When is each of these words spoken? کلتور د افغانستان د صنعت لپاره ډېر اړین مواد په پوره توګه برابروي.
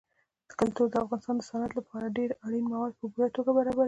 کلتور 0.59 0.87
د 0.91 0.95
افغانستان 1.05 1.35
د 1.39 1.47
صنعت 1.49 1.71
لپاره 1.79 2.13
ډېر 2.17 2.29
اړین 2.45 2.65
مواد 2.71 2.91
په 2.99 3.05
پوره 3.13 3.29
توګه 3.35 3.51
برابروي. 3.57 3.79